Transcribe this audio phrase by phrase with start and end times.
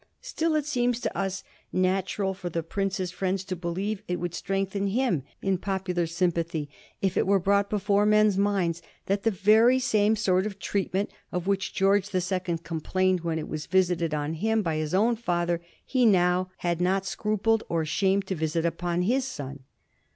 [0.21, 4.33] Still it seems to us nat ural for the prince's friends to believe it would
[4.33, 6.71] strengthen him in popular sympathy
[7.03, 11.45] if it were brought before men's minds that the very same sort of treatment of
[11.45, 15.61] which George the Second complained when it was visited on him by his own father
[15.85, 19.65] he now had not scrupled nor shamed to visit upon his son.